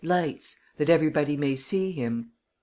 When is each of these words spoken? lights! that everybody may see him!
lights! 0.03 0.59
that 0.77 0.89
everybody 0.89 1.37
may 1.37 1.55
see 1.55 1.91
him! 1.91 2.31